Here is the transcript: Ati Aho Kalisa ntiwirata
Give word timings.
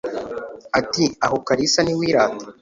Ati 0.79 1.05
Aho 1.25 1.37
Kalisa 1.47 1.79
ntiwirata 1.83 2.45